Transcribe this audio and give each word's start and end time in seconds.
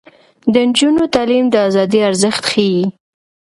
د 0.53 0.53
نجونو 0.67 1.03
تعلیم 1.15 1.45
د 1.49 1.55
ازادۍ 1.67 1.99
ارزښت 2.09 2.43
ښيي. 2.51 2.81